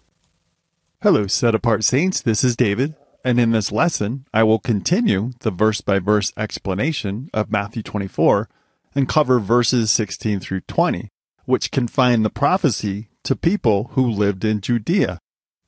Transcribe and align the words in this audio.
Hello, 1.02 1.28
set 1.28 1.54
apart 1.54 1.84
saints. 1.84 2.22
This 2.22 2.46
is 2.46 2.56
David. 2.56 2.96
And 3.28 3.42
in 3.42 3.52
this 3.52 3.74
lesson, 3.74 4.26
I 4.34 4.44
will 4.44 4.58
continue 4.58 5.32
the 5.42 5.52
verse 5.52 5.82
by 5.82 6.00
verse 6.00 6.32
explanation 6.38 7.30
of 7.34 7.52
Matthew 7.52 7.84
24 7.84 8.48
and 8.96 9.10
cover 9.10 9.38
verses 9.38 9.92
16 9.92 10.40
through 10.40 10.62
20, 10.62 11.10
which 11.44 11.70
confine 11.70 12.24
the 12.24 12.30
prophecy 12.30 13.10
to 13.24 13.36
people 13.36 13.90
who 13.96 14.10
lived 14.10 14.46
in 14.46 14.62
Judea. 14.62 15.20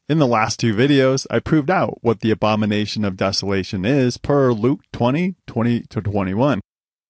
In 0.07 0.19
the 0.19 0.25
last 0.25 0.61
two 0.61 0.73
videos, 0.73 1.27
I 1.29 1.39
proved 1.39 1.69
out 1.69 1.97
what 2.01 2.21
the 2.21 2.31
abomination 2.31 3.03
of 3.03 3.17
desolation 3.17 3.83
is 3.83 4.15
per 4.15 4.53
Luke 4.53 4.79
20, 4.93 5.35
20 5.45 5.81
to 5.81 6.01
21, 6.01 6.61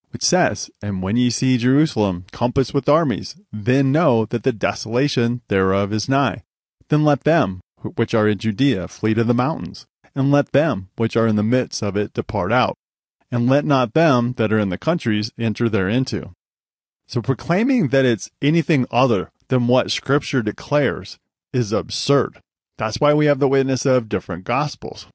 which 0.10 0.24
says, 0.24 0.72
And 0.82 1.04
when 1.04 1.16
ye 1.16 1.30
see 1.30 1.60
Jerusalem 1.60 2.26
compassed 2.32 2.74
with 2.74 2.90
armies, 2.90 3.36
then 3.54 3.92
know 3.92 4.26
that 4.26 4.42
the 4.42 4.52
desolation 4.52 5.42
thereof 5.48 5.94
is 5.94 6.10
nigh. 6.10 6.42
Then 6.88 7.06
let 7.06 7.24
them 7.24 7.62
which 7.94 8.16
are 8.16 8.28
in 8.28 8.40
Judea 8.40 8.88
flee 8.88 9.14
to 9.14 9.24
the 9.24 9.36
mountains 9.36 9.86
and 10.20 10.32
let 10.32 10.52
them 10.52 10.90
which 10.98 11.16
are 11.16 11.26
in 11.26 11.38
the 11.38 11.44
midst 11.44 11.82
of 11.82 11.96
it 11.96 12.14
depart 12.14 12.52
out, 12.52 12.78
and 13.32 13.50
let 13.50 13.66
not 13.66 13.94
them 13.94 14.34
that 14.34 14.52
are 14.52 14.60
in 14.60 14.70
the 14.70 14.78
countries 14.78 15.32
enter 15.40 15.70
thereinto. 15.70 16.34
So 17.08 17.22
proclaiming 17.22 17.88
that 17.88 18.06
it's 18.06 18.30
anything 18.42 18.86
other 18.92 19.32
than 19.48 19.68
what 19.68 19.92
Scripture 19.92 20.44
declares 20.44 21.18
is 21.54 21.72
absurd. 21.72 22.42
That's 22.78 23.00
why 23.00 23.14
we 23.14 23.26
have 23.26 23.40
the 23.40 23.48
witness 23.48 23.86
of 23.86 24.10
different 24.10 24.44
Gospels. 24.44 25.08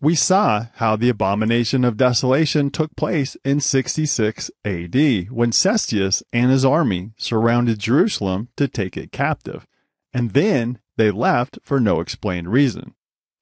We 0.00 0.14
saw 0.14 0.66
how 0.74 0.94
the 0.94 1.08
abomination 1.08 1.84
of 1.84 1.96
desolation 1.96 2.70
took 2.70 2.94
place 2.94 3.36
in 3.44 3.60
66 3.60 4.50
AD 4.64 4.94
when 5.30 5.50
Cestius 5.50 6.22
and 6.32 6.50
his 6.50 6.64
army 6.64 7.10
surrounded 7.16 7.80
Jerusalem 7.80 8.48
to 8.56 8.68
take 8.68 8.96
it 8.96 9.10
captive, 9.10 9.66
and 10.12 10.32
then 10.32 10.78
they 10.96 11.10
left 11.10 11.58
for 11.62 11.80
no 11.80 12.00
explained 12.00 12.52
reason. 12.52 12.94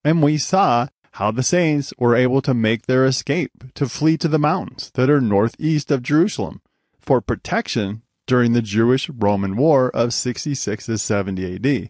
And 0.02 0.22
we 0.22 0.38
saw 0.38 0.86
how 1.16 1.30
the 1.30 1.42
saints 1.42 1.94
were 1.98 2.14
able 2.14 2.42
to 2.42 2.52
make 2.52 2.84
their 2.84 3.06
escape 3.06 3.72
to 3.74 3.88
flee 3.88 4.18
to 4.18 4.28
the 4.28 4.38
mountains 4.38 4.90
that 4.94 5.08
are 5.08 5.20
northeast 5.20 5.90
of 5.90 6.02
Jerusalem 6.02 6.60
for 7.00 7.22
protection 7.22 8.02
during 8.26 8.52
the 8.52 8.60
Jewish 8.60 9.08
Roman 9.08 9.56
War 9.56 9.90
of 9.94 10.12
66 10.12 10.84
to 10.84 10.98
70 10.98 11.54
AD, 11.54 11.88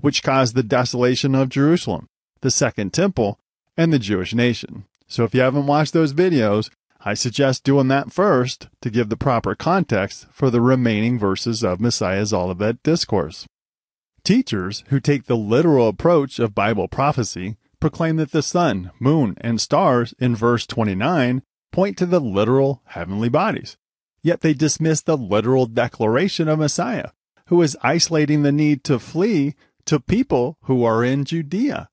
which 0.00 0.22
caused 0.22 0.54
the 0.54 0.62
desolation 0.62 1.34
of 1.34 1.50
Jerusalem, 1.50 2.08
the 2.40 2.50
Second 2.50 2.94
Temple, 2.94 3.38
and 3.76 3.92
the 3.92 3.98
Jewish 3.98 4.34
nation. 4.34 4.84
So 5.06 5.24
if 5.24 5.34
you 5.34 5.42
haven't 5.42 5.66
watched 5.66 5.92
those 5.92 6.14
videos, 6.14 6.70
I 6.98 7.12
suggest 7.12 7.64
doing 7.64 7.88
that 7.88 8.10
first 8.10 8.68
to 8.80 8.88
give 8.88 9.10
the 9.10 9.18
proper 9.18 9.54
context 9.54 10.28
for 10.30 10.48
the 10.48 10.62
remaining 10.62 11.18
verses 11.18 11.62
of 11.62 11.78
Messiah's 11.78 12.32
Olivet 12.32 12.82
Discourse. 12.82 13.46
Teachers 14.24 14.82
who 14.88 14.98
take 14.98 15.24
the 15.24 15.36
literal 15.36 15.88
approach 15.88 16.38
of 16.38 16.54
Bible 16.54 16.88
prophecy 16.88 17.56
proclaim 17.82 18.14
that 18.14 18.30
the 18.30 18.42
sun, 18.42 18.92
moon, 19.00 19.36
and 19.40 19.60
stars 19.60 20.14
in 20.20 20.36
verse 20.36 20.68
29 20.68 21.42
point 21.72 21.98
to 21.98 22.06
the 22.06 22.20
literal 22.20 22.80
heavenly 22.84 23.28
bodies. 23.28 23.76
Yet 24.22 24.40
they 24.40 24.54
dismiss 24.54 25.02
the 25.02 25.16
literal 25.16 25.66
declaration 25.66 26.46
of 26.46 26.60
Messiah, 26.60 27.10
who 27.48 27.60
is 27.60 27.76
isolating 27.82 28.42
the 28.42 28.52
need 28.52 28.84
to 28.84 29.00
flee 29.00 29.56
to 29.86 29.98
people 29.98 30.58
who 30.62 30.84
are 30.84 31.02
in 31.02 31.24
Judea. 31.24 31.88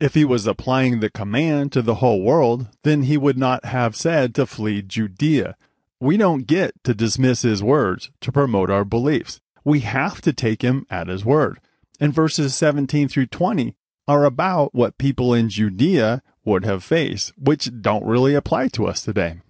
If 0.00 0.14
he 0.14 0.24
was 0.24 0.46
applying 0.46 1.00
the 1.00 1.10
command 1.10 1.72
to 1.72 1.82
the 1.82 1.96
whole 1.96 2.22
world, 2.22 2.68
then 2.82 3.02
he 3.02 3.18
would 3.18 3.36
not 3.36 3.66
have 3.66 3.94
said 3.94 4.34
to 4.36 4.46
flee 4.46 4.80
Judea. 4.80 5.56
We 6.00 6.16
don't 6.16 6.46
get 6.46 6.72
to 6.84 6.94
dismiss 6.94 7.42
his 7.42 7.62
words 7.62 8.10
to 8.22 8.32
promote 8.32 8.70
our 8.70 8.86
beliefs. 8.86 9.42
We 9.62 9.80
have 9.80 10.22
to 10.22 10.32
take 10.32 10.62
him 10.62 10.86
at 10.88 11.08
his 11.08 11.22
word. 11.22 11.60
In 12.00 12.12
verses 12.12 12.54
17 12.54 13.08
through 13.08 13.26
20, 13.26 13.74
are 14.08 14.24
about 14.24 14.74
what 14.74 14.98
people 14.98 15.34
in 15.34 15.50
Judea 15.50 16.22
would 16.44 16.64
have 16.64 16.82
faced, 16.82 17.32
which 17.38 17.70
don't 17.80 18.06
really 18.06 18.34
apply 18.34 18.68
to 18.68 18.86
us 18.86 19.02
today. 19.02 19.42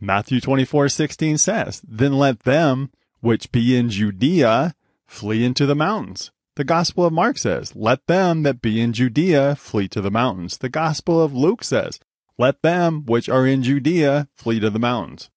Matthew 0.00 0.40
24:16 0.40 1.38
says, 1.38 1.80
"Then 1.88 2.18
let 2.18 2.40
them 2.40 2.90
which 3.20 3.52
be 3.52 3.76
in 3.76 3.88
Judea 3.88 4.74
flee 5.06 5.44
into 5.44 5.64
the 5.64 5.76
mountains." 5.76 6.32
The 6.56 6.64
Gospel 6.64 7.06
of 7.06 7.12
Mark 7.12 7.38
says, 7.38 7.74
"Let 7.74 8.06
them 8.06 8.42
that 8.42 8.60
be 8.60 8.80
in 8.80 8.92
Judea 8.92 9.56
flee 9.56 9.88
to 9.88 10.00
the 10.00 10.10
mountains." 10.10 10.58
The 10.58 10.68
Gospel 10.68 11.22
of 11.22 11.34
Luke 11.34 11.64
says, 11.64 12.00
"Let 12.36 12.62
them 12.62 13.04
which 13.06 13.28
are 13.28 13.46
in 13.46 13.62
Judea 13.62 14.28
flee 14.34 14.60
to 14.60 14.70
the 14.70 14.78
mountains." 14.78 15.30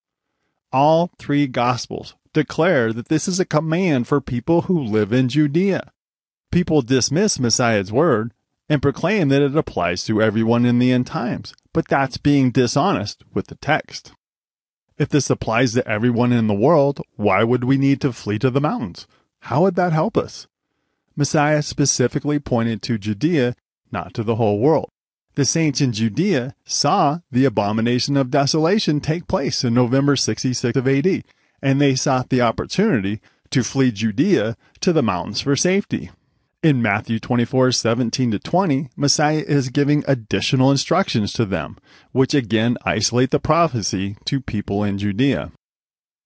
All 0.73 1.11
three 1.17 1.47
Gospels 1.47 2.15
declare 2.33 2.91
that 2.91 3.07
this 3.07 3.27
is 3.27 3.39
a 3.39 3.45
command 3.45 4.07
for 4.07 4.19
people 4.19 4.63
who 4.63 4.79
live 4.79 5.13
in 5.13 5.29
Judea. 5.29 5.91
People 6.51 6.81
dismiss 6.81 7.39
Messiah's 7.39 7.91
word 7.91 8.33
and 8.69 8.81
proclaim 8.81 9.29
that 9.29 9.41
it 9.41 9.55
applies 9.55 10.03
to 10.05 10.21
everyone 10.21 10.65
in 10.65 10.79
the 10.79 10.91
end 10.91 11.07
times, 11.07 11.53
but 11.73 11.87
that's 11.87 12.17
being 12.17 12.51
dishonest 12.51 13.23
with 13.33 13.47
the 13.47 13.55
text. 13.55 14.11
If 14.97 15.09
this 15.09 15.29
applies 15.29 15.73
to 15.73 15.87
everyone 15.87 16.33
in 16.33 16.47
the 16.47 16.53
world, 16.53 17.01
why 17.15 17.43
would 17.43 17.63
we 17.63 17.77
need 17.77 18.01
to 18.01 18.11
flee 18.11 18.39
to 18.39 18.49
the 18.49 18.61
mountains? 18.61 19.07
How 19.41 19.61
would 19.61 19.75
that 19.75 19.93
help 19.93 20.17
us? 20.17 20.47
Messiah 21.15 21.61
specifically 21.61 22.39
pointed 22.39 22.81
to 22.83 22.97
Judea, 22.97 23.55
not 23.91 24.13
to 24.15 24.23
the 24.23 24.35
whole 24.35 24.59
world. 24.59 24.89
The 25.35 25.45
saints 25.45 25.81
in 25.81 25.91
Judea 25.91 26.55
saw 26.65 27.19
the 27.31 27.45
abomination 27.45 28.17
of 28.17 28.31
desolation 28.31 28.99
take 28.99 29.27
place 29.27 29.63
in 29.63 29.73
November 29.73 30.15
66 30.15 30.75
of 30.75 30.87
AD, 30.87 31.23
and 31.61 31.79
they 31.79 31.95
sought 31.95 32.29
the 32.29 32.41
opportunity 32.41 33.21
to 33.51 33.63
flee 33.63 33.91
Judea 33.91 34.57
to 34.81 34.91
the 34.91 35.03
mountains 35.03 35.41
for 35.41 35.55
safety. 35.55 36.09
In 36.63 36.81
Matthew 36.81 37.19
24, 37.19 37.71
17 37.71 38.31
to 38.31 38.39
20, 38.39 38.89
Messiah 38.95 39.43
is 39.47 39.69
giving 39.69 40.03
additional 40.07 40.71
instructions 40.71 41.31
to 41.33 41.45
them, 41.45 41.77
which 42.13 42.33
again 42.33 42.77
isolate 42.83 43.29
the 43.29 43.39
prophecy 43.39 44.17
to 44.25 44.41
people 44.41 44.83
in 44.83 44.97
Judea. 44.97 45.51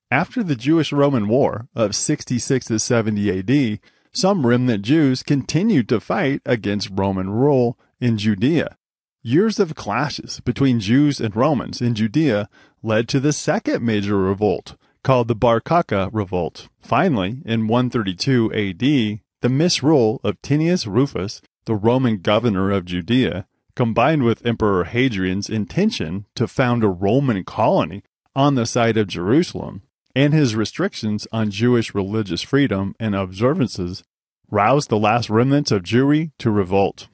After 0.10 0.42
the 0.42 0.56
Jewish 0.56 0.94
Roman 0.94 1.28
War 1.28 1.68
of 1.76 1.96
66 1.96 2.68
to 2.68 2.80
70 2.80 3.40
AD, 3.40 3.80
some 4.14 4.48
remnant 4.48 4.86
Jews 4.86 5.22
continued 5.22 5.90
to 5.90 6.00
fight 6.00 6.42
against 6.46 6.92
Roman 6.94 7.30
rule 7.30 7.78
in 8.00 8.18
Judea. 8.18 8.78
Years 9.22 9.60
of 9.60 9.76
clashes 9.76 10.40
between 10.40 10.80
Jews 10.80 11.20
and 11.20 11.36
Romans 11.36 11.82
in 11.82 11.94
Judea 11.94 12.48
led 12.82 13.10
to 13.10 13.20
the 13.20 13.34
second 13.34 13.86
major 13.86 14.18
revolt, 14.18 14.78
called 15.04 15.28
the 15.28 15.36
Bar 15.36 15.60
Kokhba 15.60 16.10
Revolt. 16.14 16.70
Finally, 16.80 17.42
in 17.46 17.68
132 17.68 18.54
AD, 18.54 19.20
the 19.42 19.50
misrule 19.50 20.22
of 20.24 20.42
Tinnius 20.42 20.88
Rufus, 20.88 21.42
the 21.66 21.76
Roman 21.76 22.18
governor 22.18 22.72
of 22.72 22.86
Judea, 22.86 23.48
combined 23.76 24.24
with 24.24 24.46
Emperor 24.46 24.84
Hadrian's 24.86 25.50
intention 25.50 26.26
to 26.36 26.48
found 26.48 26.84
a 26.84 26.88
Roman 26.88 27.44
colony 27.44 28.04
on 28.36 28.56
the 28.56 28.66
site 28.66 28.98
of 28.98 29.08
Jerusalem, 29.08 29.82
and 30.16 30.34
his 30.34 30.56
restrictions 30.56 31.28
on 31.32 31.52
Jewish 31.52 31.96
religious 31.96 32.42
freedom 32.42 32.96
and 33.00 33.16
observances, 33.16 34.04
roused 34.50 34.90
the 34.90 35.00
last 35.00 35.30
remnants 35.30 35.72
of 35.72 35.84
Jewry 35.84 36.32
to 36.40 36.52
revolt. 36.52 37.08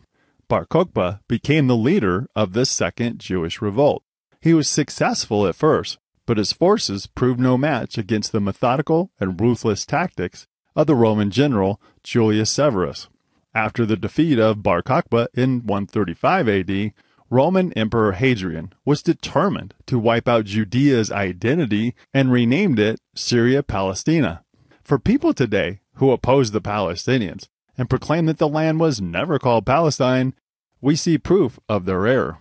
Bar 0.47 0.65
Kokhba 0.65 1.21
became 1.27 1.67
the 1.67 1.75
leader 1.75 2.27
of 2.35 2.53
this 2.53 2.69
second 2.69 3.19
Jewish 3.19 3.61
revolt. 3.61 4.03
He 4.41 4.53
was 4.53 4.67
successful 4.67 5.45
at 5.45 5.55
first, 5.55 5.97
but 6.25 6.37
his 6.37 6.51
forces 6.51 7.07
proved 7.07 7.39
no 7.39 7.57
match 7.57 7.97
against 7.97 8.31
the 8.31 8.39
methodical 8.39 9.11
and 9.19 9.39
ruthless 9.39 9.85
tactics 9.85 10.47
of 10.77 10.87
the 10.87 10.95
Roman 10.95 11.31
general 11.31 11.81
Julius 12.03 12.51
Severus. 12.51 13.09
After 13.53 13.85
the 13.85 13.97
defeat 13.97 14.37
of 14.37 14.61
Bar 14.61 14.83
Kokhba 14.83 15.27
in 15.33 15.65
135 15.65 16.47
AD, 16.47 16.93
Roman 17.29 17.73
Emperor 17.73 18.13
Hadrian 18.13 18.71
was 18.85 19.01
determined 19.01 19.73
to 19.87 19.99
wipe 19.99 20.27
out 20.27 20.45
Judea's 20.45 21.11
identity 21.11 21.95
and 22.13 22.31
renamed 22.31 22.79
it 22.79 23.01
Syria 23.15 23.63
Palestina. 23.63 24.43
For 24.83 24.99
people 24.99 25.33
today 25.33 25.81
who 25.95 26.11
oppose 26.11 26.51
the 26.51 26.61
Palestinians 26.61 27.47
and 27.77 27.89
proclaim 27.89 28.27
that 28.27 28.37
the 28.37 28.47
land 28.47 28.79
was 28.79 29.01
never 29.01 29.39
called 29.39 29.65
Palestine, 29.65 30.35
we 30.79 30.95
see 30.95 31.17
proof 31.17 31.59
of 31.67 31.85
their 31.85 32.05
error. 32.05 32.37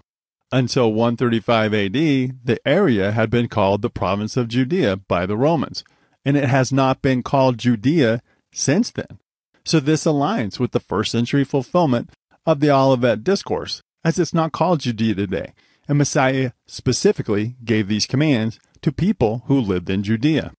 Until 0.53 0.93
135 0.93 1.75
AD, 1.75 1.93
the 1.93 2.61
area 2.65 3.11
had 3.13 3.31
been 3.31 3.49
called 3.49 3.83
the 3.83 3.91
province 3.91 4.37
of 4.37 4.49
Judea 4.49 4.99
by 4.99 5.27
the 5.27 5.37
Romans, 5.37 5.83
and 6.25 6.37
it 6.37 6.49
has 6.49 6.73
not 6.73 7.03
been 7.03 7.23
called 7.23 7.59
Judea 7.59 8.23
since 8.57 8.91
then. 8.91 9.19
So 9.65 9.81
this 9.81 10.05
aligns 10.05 10.59
with 10.59 10.73
the 10.73 10.81
first 10.81 11.13
century 11.13 11.45
fulfillment 11.45 12.11
of 12.47 12.61
the 12.61 12.71
Olivet 12.71 13.23
Discourse, 13.23 13.83
as 14.05 14.19
it's 14.19 14.35
not 14.35 14.53
called 14.53 14.81
Judea 14.81 15.15
today, 15.15 15.53
and 15.89 15.99
Messiah 15.99 16.53
specifically 16.67 17.57
gave 17.65 17.89
these 17.89 18.07
commands 18.07 18.59
to 18.83 18.93
people 18.93 19.43
who 19.47 19.61
lived 19.61 19.91
in 19.91 20.03
Judea. 20.03 20.53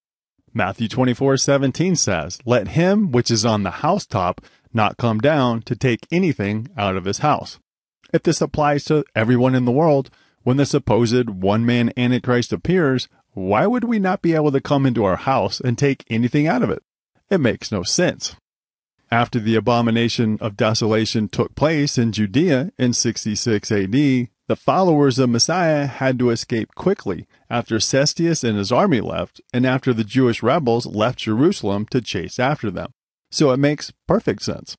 Matthew 0.54 0.88
24:17 0.88 1.96
says, 1.96 2.40
"Let 2.46 2.70
him 2.70 3.12
which 3.12 3.32
is 3.32 3.46
on 3.46 3.64
the 3.64 3.82
housetop 3.82 4.42
not 4.74 4.98
come 4.98 5.20
down 5.20 5.62
to 5.64 5.76
take 5.76 6.08
anything 6.12 6.68
out 6.78 6.96
of 6.96 7.06
his 7.06 7.20
house." 7.20 7.60
If 8.14 8.24
this 8.24 8.42
applies 8.42 8.86
to 8.86 9.06
everyone 9.16 9.56
in 9.56 9.66
the 9.66 9.72
world, 9.72 10.10
when 10.44 10.58
the 10.58 10.66
supposed 10.66 11.30
one-man 11.30 11.92
antichrist 11.98 12.54
appears, 12.54 13.08
why 13.34 13.68
would 13.68 13.84
we 13.84 14.00
not 14.00 14.22
be 14.22 14.34
able 14.34 14.52
to 14.52 14.62
come 14.62 14.86
into 14.86 15.04
our 15.04 15.18
house 15.18 15.60
and 15.60 15.78
take 15.78 16.06
anything 16.10 16.48
out 16.48 16.64
of 16.64 16.70
it? 16.70 16.84
It 17.30 17.40
makes 17.40 17.72
no 17.72 17.84
sense. 17.84 18.36
After 19.12 19.40
the 19.40 19.56
abomination 19.56 20.38
of 20.42 20.58
desolation 20.58 21.30
took 21.30 21.56
place 21.56 21.98
in 21.98 22.12
Judea 22.12 22.72
in 22.78 22.94
66 22.94 23.72
AD, 23.72 23.92
the 24.48 24.56
followers 24.56 25.20
of 25.20 25.30
Messiah 25.30 25.86
had 25.88 26.18
to 26.20 26.30
escape 26.30 26.74
quickly 26.76 27.28
after 27.50 27.80
Cestius 27.80 28.44
and 28.44 28.58
his 28.58 28.72
army 28.72 29.02
left, 29.02 29.42
and 29.54 29.66
after 29.66 29.94
the 29.94 30.04
Jewish 30.06 30.42
rebels 30.42 30.86
left 30.86 31.20
Jerusalem 31.20 31.86
to 31.92 32.02
chase 32.02 32.40
after 32.40 32.72
them. 32.72 32.92
So 33.30 33.52
it 33.52 33.58
makes 33.58 33.92
perfect 34.08 34.42
sense. 34.44 34.78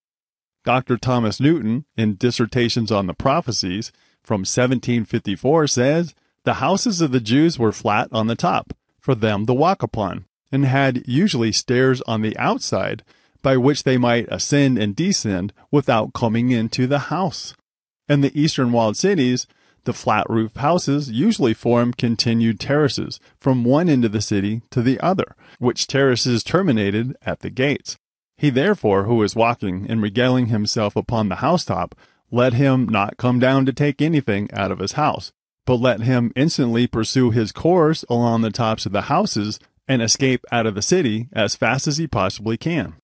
Dr. 0.64 0.96
Thomas 0.96 1.40
Newton, 1.40 1.84
in 1.96 2.16
Dissertations 2.16 2.90
on 2.90 3.06
the 3.06 3.14
Prophecies 3.14 3.92
from 4.22 4.40
1754, 4.40 5.66
says 5.66 6.14
the 6.44 6.54
houses 6.54 7.00
of 7.00 7.12
the 7.12 7.20
Jews 7.20 7.58
were 7.58 7.72
flat 7.72 8.08
on 8.12 8.26
the 8.26 8.34
top, 8.34 8.74
for 8.98 9.14
them 9.14 9.46
to 9.46 9.54
walk 9.54 9.82
upon, 9.82 10.24
and 10.50 10.64
had 10.64 11.06
usually 11.06 11.52
stairs 11.52 12.00
on 12.02 12.22
the 12.22 12.36
outside 12.38 13.02
by 13.42 13.56
which 13.56 13.84
they 13.84 13.96
might 13.96 14.26
ascend 14.30 14.78
and 14.78 14.96
descend 14.96 15.52
without 15.70 16.12
coming 16.12 16.50
into 16.50 16.86
the 16.86 16.98
house. 16.98 17.54
In 18.08 18.20
the 18.20 18.38
eastern 18.38 18.72
walled 18.72 18.96
cities, 18.96 19.46
the 19.84 19.92
flat 19.92 20.28
roof 20.28 20.56
houses 20.56 21.10
usually 21.10 21.54
form 21.54 21.92
continued 21.92 22.60
terraces 22.60 23.20
from 23.38 23.64
one 23.64 23.88
end 23.88 24.04
of 24.04 24.12
the 24.12 24.20
city 24.20 24.62
to 24.70 24.82
the 24.82 25.00
other, 25.00 25.34
which 25.58 25.86
terraces 25.86 26.42
terminated 26.42 27.16
at 27.22 27.40
the 27.40 27.50
gates. 27.50 27.96
He 28.36 28.50
therefore, 28.50 29.04
who 29.04 29.22
is 29.22 29.34
walking 29.34 29.86
and 29.88 30.02
regaling 30.02 30.46
himself 30.46 30.94
upon 30.94 31.28
the 31.28 31.36
housetop, 31.36 31.94
let 32.30 32.52
him 32.52 32.88
not 32.88 33.16
come 33.16 33.38
down 33.38 33.66
to 33.66 33.72
take 33.72 34.02
anything 34.02 34.48
out 34.52 34.70
of 34.70 34.78
his 34.78 34.92
house, 34.92 35.32
but 35.64 35.76
let 35.76 36.02
him 36.02 36.32
instantly 36.36 36.86
pursue 36.86 37.30
his 37.30 37.52
course 37.52 38.04
along 38.08 38.42
the 38.42 38.50
tops 38.50 38.84
of 38.86 38.92
the 38.92 39.02
houses 39.02 39.58
and 39.88 40.02
escape 40.02 40.44
out 40.52 40.66
of 40.66 40.74
the 40.74 40.82
city 40.82 41.28
as 41.32 41.56
fast 41.56 41.86
as 41.88 41.96
he 41.96 42.06
possibly 42.06 42.56
can. 42.56 42.94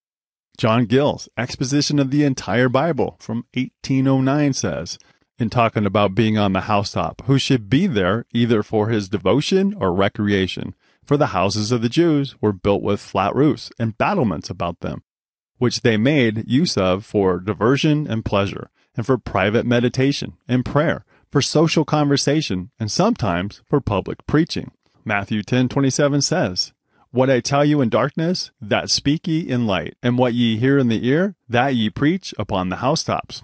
John 0.56 0.86
Gill's 0.86 1.28
exposition 1.36 1.98
of 1.98 2.10
the 2.10 2.22
entire 2.22 2.68
Bible 2.68 3.16
from 3.18 3.46
1809 3.54 4.52
says, 4.52 4.98
in 5.38 5.50
talking 5.50 5.84
about 5.84 6.14
being 6.14 6.38
on 6.38 6.52
the 6.52 6.62
housetop, 6.62 7.22
who 7.26 7.38
should 7.38 7.68
be 7.68 7.86
there 7.86 8.24
either 8.32 8.62
for 8.62 8.88
his 8.88 9.08
devotion 9.08 9.74
or 9.74 9.92
recreation. 9.92 10.74
For 11.04 11.16
the 11.16 11.28
houses 11.28 11.72
of 11.72 11.82
the 11.82 11.88
Jews 11.88 12.40
were 12.40 12.52
built 12.52 12.82
with 12.82 13.00
flat 13.00 13.34
roofs 13.34 13.70
and 13.78 13.98
battlements 13.98 14.48
about 14.48 14.80
them, 14.80 15.02
which 15.58 15.80
they 15.82 15.96
made 15.96 16.48
use 16.48 16.78
of 16.78 17.04
for 17.04 17.40
diversion 17.40 18.06
and 18.06 18.24
pleasure, 18.24 18.70
and 18.96 19.04
for 19.04 19.18
private 19.18 19.66
meditation 19.66 20.34
and 20.48 20.64
prayer, 20.64 21.04
for 21.30 21.42
social 21.42 21.84
conversation, 21.84 22.70
and 22.78 22.90
sometimes 22.90 23.60
for 23.68 23.80
public 23.80 24.24
preaching. 24.26 24.70
Matthew 25.04 25.42
10:27 25.42 26.22
says, 26.22 26.72
"What 27.10 27.30
I 27.30 27.40
tell 27.40 27.64
you 27.64 27.80
in 27.80 27.88
darkness, 27.88 28.50
that 28.60 28.90
speak 28.90 29.26
ye 29.26 29.40
in 29.40 29.66
light, 29.66 29.96
and 30.02 30.18
what 30.18 30.34
ye 30.34 30.56
hear 30.56 30.78
in 30.78 30.88
the 30.88 31.06
ear, 31.06 31.36
that 31.48 31.74
ye 31.76 31.90
preach 31.90 32.34
upon 32.38 32.68
the 32.68 32.76
housetops." 32.76 33.42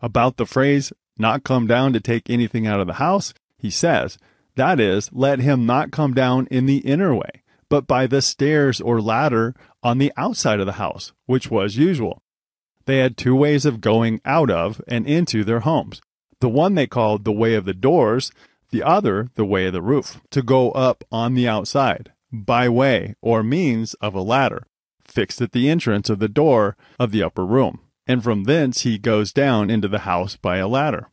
About 0.00 0.36
the 0.36 0.46
phrase 0.46 0.92
not 1.18 1.44
come 1.44 1.66
down 1.66 1.92
to 1.92 2.00
take 2.00 2.28
anything 2.28 2.66
out 2.66 2.80
of 2.80 2.86
the 2.86 2.94
house, 2.94 3.34
he 3.56 3.70
says, 3.70 4.18
that 4.54 4.78
is, 4.78 5.10
let 5.12 5.38
him 5.38 5.64
not 5.64 5.90
come 5.90 6.12
down 6.12 6.46
in 6.50 6.66
the 6.66 6.78
inner 6.78 7.14
way, 7.14 7.42
but 7.68 7.86
by 7.86 8.06
the 8.06 8.20
stairs 8.20 8.80
or 8.80 9.00
ladder 9.00 9.54
on 9.82 9.98
the 9.98 10.12
outside 10.16 10.60
of 10.60 10.66
the 10.66 10.72
house, 10.72 11.12
which 11.26 11.50
was 11.50 11.76
usual. 11.76 12.22
They 12.84 12.98
had 12.98 13.16
two 13.16 13.34
ways 13.34 13.64
of 13.64 13.80
going 13.80 14.20
out 14.24 14.50
of 14.50 14.82
and 14.86 15.06
into 15.06 15.44
their 15.44 15.60
homes. 15.60 16.00
The 16.40 16.48
one 16.48 16.74
they 16.74 16.86
called 16.86 17.24
the 17.24 17.32
way 17.32 17.54
of 17.54 17.64
the 17.64 17.74
doors, 17.74 18.30
the 18.72 18.82
other 18.82 19.28
the 19.36 19.44
way 19.44 19.66
of 19.66 19.72
the 19.72 19.80
roof, 19.80 20.20
to 20.30 20.42
go 20.42 20.72
up 20.72 21.04
on 21.12 21.34
the 21.34 21.46
outside, 21.46 22.12
by 22.32 22.68
way 22.68 23.14
or 23.22 23.42
means 23.42 23.94
of 23.94 24.14
a 24.14 24.20
ladder, 24.20 24.66
fixed 25.06 25.40
at 25.40 25.52
the 25.52 25.70
entrance 25.70 26.10
of 26.10 26.18
the 26.18 26.28
door 26.28 26.76
of 26.98 27.12
the 27.12 27.22
upper 27.22 27.46
room 27.46 27.80
and 28.06 28.22
from 28.22 28.44
thence 28.44 28.82
he 28.82 28.98
goes 28.98 29.32
down 29.32 29.70
into 29.70 29.88
the 29.88 30.00
house 30.00 30.36
by 30.36 30.56
a 30.56 30.68
ladder. 30.68 31.08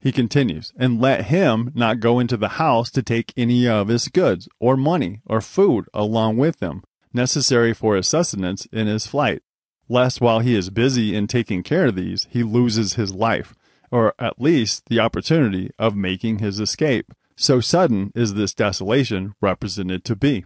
He 0.00 0.12
continues, 0.12 0.72
and 0.76 1.00
let 1.00 1.26
him 1.26 1.72
not 1.74 2.00
go 2.00 2.18
into 2.18 2.36
the 2.36 2.50
house 2.50 2.90
to 2.92 3.02
take 3.02 3.34
any 3.36 3.68
of 3.68 3.88
his 3.88 4.08
goods, 4.08 4.48
or 4.58 4.76
money, 4.76 5.20
or 5.26 5.42
food 5.42 5.86
along 5.92 6.38
with 6.38 6.60
him, 6.60 6.82
necessary 7.12 7.74
for 7.74 7.96
his 7.96 8.08
sustenance 8.08 8.66
in 8.72 8.86
his 8.86 9.06
flight, 9.06 9.42
lest 9.88 10.20
while 10.20 10.40
he 10.40 10.54
is 10.54 10.70
busy 10.70 11.14
in 11.14 11.26
taking 11.26 11.62
care 11.62 11.86
of 11.86 11.96
these, 11.96 12.26
he 12.30 12.42
loses 12.42 12.94
his 12.94 13.12
life, 13.12 13.54
or 13.90 14.14
at 14.18 14.40
least 14.40 14.86
the 14.86 15.00
opportunity 15.00 15.70
of 15.78 15.96
making 15.96 16.38
his 16.38 16.60
escape. 16.60 17.12
So 17.36 17.60
sudden 17.60 18.12
is 18.14 18.34
this 18.34 18.54
desolation 18.54 19.34
represented 19.40 20.04
to 20.04 20.16
be. 20.16 20.44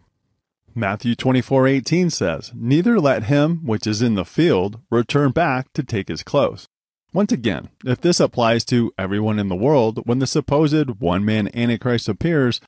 Matthew 0.74 1.14
24:18 1.14 2.10
says, 2.10 2.52
"Neither 2.54 2.98
let 2.98 3.24
him 3.24 3.64
which 3.64 3.86
is 3.86 4.02
in 4.02 4.14
the 4.14 4.24
field 4.24 4.80
return 4.90 5.30
back 5.30 5.72
to 5.74 5.82
take 5.82 6.08
his 6.08 6.22
clothes." 6.22 6.68
Once 7.12 7.30
again, 7.30 7.68
if 7.84 8.00
this 8.00 8.18
applies 8.18 8.64
to 8.64 8.92
everyone 8.98 9.38
in 9.38 9.48
the 9.48 9.54
world 9.54 10.00
when 10.04 10.18
the 10.18 10.26
supposed 10.26 10.90
one-man 10.98 11.48
antichrist 11.54 12.08
appears, 12.08 12.60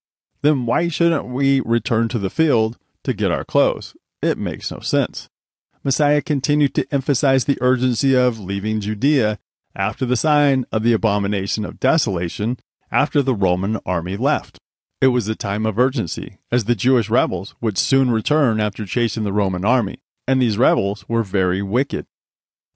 then 0.43 0.67
why 0.67 0.87
shouldn't 0.87 1.26
we 1.26 1.61
return 1.61 2.06
to 2.08 2.19
the 2.19 2.31
field 2.31 2.78
to 3.02 3.12
get 3.12 3.32
our 3.32 3.44
clothes? 3.44 3.96
It 4.23 4.38
makes 4.38 4.70
no 4.70 4.78
sense. 4.78 5.28
Messiah 5.82 6.23
continued 6.23 6.75
to 6.75 6.87
emphasize 6.93 7.44
the 7.44 7.58
urgency 7.61 8.14
of 8.14 8.38
leaving 8.38 8.81
Judea 8.81 9.38
after 9.76 10.06
the 10.06 10.17
sign 10.17 10.64
of 10.73 10.82
the 10.82 10.93
abomination 10.93 11.64
of 11.64 11.78
desolation 11.78 12.58
after 12.90 13.23
the 13.23 13.34
Roman 13.34 13.78
army 13.84 14.17
left. 14.17 14.58
It 15.00 15.08
was 15.08 15.28
a 15.28 15.34
time 15.34 15.67
of 15.67 15.78
urgency, 15.78 16.38
as 16.50 16.64
the 16.64 16.75
Jewish 16.75 17.11
rebels 17.11 17.55
would 17.61 17.76
soon 17.76 18.11
return 18.11 18.58
after 18.61 18.87
chasing 18.87 19.25
the 19.25 19.32
Roman 19.32 19.64
army, 19.64 19.99
and 20.26 20.40
these 20.40 20.56
rebels 20.56 21.05
were 21.06 21.23
very 21.23 21.61
wicked. 21.61 22.06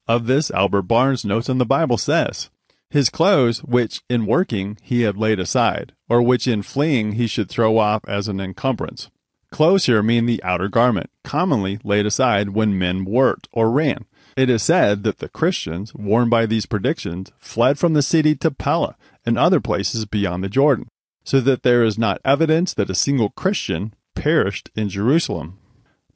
Of 0.07 0.27
this, 0.27 0.51
Albert 0.51 0.83
Barnes 0.83 1.25
notes 1.25 1.49
in 1.49 1.59
the 1.59 1.65
Bible 1.65 1.97
says, 1.97 2.51
His 2.91 3.09
clothes, 3.09 3.61
which 3.61 4.03
in 4.11 4.27
working 4.27 4.77
he 4.83 5.03
had 5.03 5.17
laid 5.17 5.41
aside, 5.41 5.95
or 6.09 6.21
which 6.21 6.47
in 6.47 6.63
fleeing 6.63 7.13
he 7.13 7.27
should 7.27 7.49
throw 7.49 7.79
off 7.79 8.03
as 8.07 8.29
an 8.29 8.41
encumbrance. 8.41 9.11
Clothes 9.51 9.87
here 9.87 10.03
mean 10.03 10.27
the 10.27 10.43
outer 10.45 10.69
garment, 10.69 11.11
commonly 11.25 11.79
laid 11.83 12.07
aside 12.07 12.51
when 12.51 12.79
men 12.79 13.05
worked 13.05 13.49
or 13.53 13.71
ran. 13.71 14.05
It 14.41 14.49
is 14.49 14.63
said 14.63 15.03
that 15.03 15.19
the 15.19 15.29
Christians, 15.29 15.93
warned 15.95 16.31
by 16.31 16.47
these 16.47 16.65
predictions, 16.65 17.31
fled 17.37 17.79
from 17.79 17.93
the 17.93 18.01
city 18.01 18.35
to 18.37 18.51
Pella 18.51 18.97
and 19.27 19.37
other 19.37 19.61
places 19.61 20.07
beyond 20.07 20.43
the 20.43 20.49
Jordan 20.49 20.89
so 21.23 21.41
that 21.41 21.63
there 21.63 21.85
is 21.85 21.99
not 21.99 22.23
evidence 22.25 22.73
that 22.73 22.89
a 22.89 22.95
single 22.95 23.29
Christian 23.29 23.93
perished 24.15 24.71
in 24.75 24.89
Jerusalem. 24.89 25.59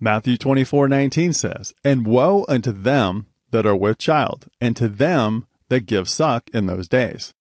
Matthew 0.01 0.39
24:19 0.39 1.35
says, 1.35 1.75
"And 1.85 2.07
woe 2.07 2.47
unto 2.49 2.73
them 2.73 3.27
that 3.51 3.67
are 3.67 3.77
with 3.77 3.99
child, 3.99 4.47
and 4.59 4.75
to 4.75 4.89
them 4.89 5.47
that 5.69 5.85
give 5.85 6.09
suck 6.09 6.49
in 6.55 6.65
those 6.65 6.89
days." 6.89 7.35